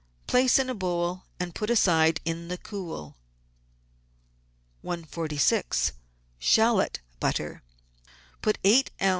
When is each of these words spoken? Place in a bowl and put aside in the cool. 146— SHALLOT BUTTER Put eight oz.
Place 0.25 0.57
in 0.57 0.67
a 0.67 0.73
bowl 0.73 1.25
and 1.39 1.53
put 1.53 1.69
aside 1.69 2.21
in 2.25 2.47
the 2.47 2.57
cool. 2.57 3.17
146— 4.83 5.91
SHALLOT 6.39 6.99
BUTTER 7.19 7.61
Put 8.41 8.57
eight 8.63 8.89
oz. 8.99 9.09